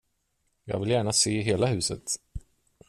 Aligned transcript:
Jag 0.65 0.79
vill 0.79 0.89
gärna 0.89 1.13
se 1.13 1.41
hela 1.41 1.67
huset. 1.67 2.03